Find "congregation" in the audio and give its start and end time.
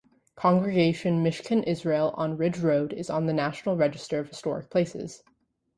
0.35-1.23